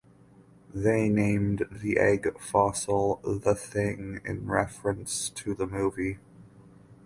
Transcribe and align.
They 0.73 1.09
named 1.09 1.67
the 1.71 1.99
egg 1.99 2.35
fossil 2.39 3.19
"The 3.23 3.53
Thing" 3.53 4.19
in 4.25 4.47
reference 4.47 5.29
to 5.35 5.53
the 5.53 5.67
movie. 5.67 6.17